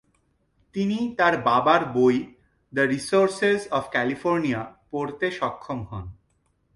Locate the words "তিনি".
0.75-0.97